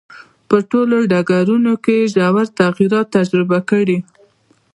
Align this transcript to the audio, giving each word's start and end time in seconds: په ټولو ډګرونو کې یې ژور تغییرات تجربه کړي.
په 0.49 0.57
ټولو 0.69 0.97
ډګرونو 1.11 1.73
کې 1.83 1.93
یې 2.01 2.05
ژور 2.13 2.45
تغییرات 2.59 3.07
تجربه 3.17 3.59
کړي. 3.69 3.97